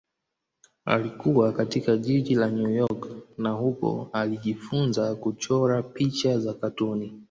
[0.85, 3.07] Alikua katika jiji la New York
[3.37, 7.19] na huko alijifunza kuchora picha za katuni.